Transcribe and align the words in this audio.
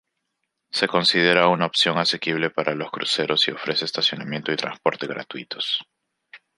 Se 0.71 0.87
considera 0.87 1.47
una 1.47 1.67
opción 1.67 1.99
asequible 1.99 2.49
para 2.49 2.73
los 2.73 2.89
cruceros, 2.89 3.47
y 3.47 3.51
ofrece 3.51 3.85
estacionamiento 3.85 4.51
y 4.51 4.55
transporte 4.55 5.05
gratuitos. 5.05 5.77